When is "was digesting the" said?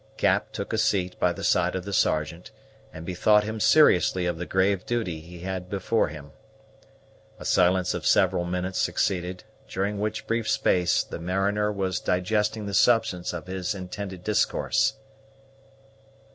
11.71-12.73